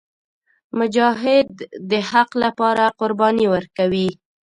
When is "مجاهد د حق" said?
0.79-2.29